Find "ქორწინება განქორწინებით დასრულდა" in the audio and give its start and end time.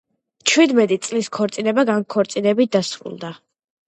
1.37-3.31